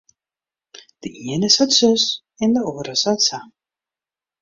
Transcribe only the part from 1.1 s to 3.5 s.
iene seit sus en de oare seit sa.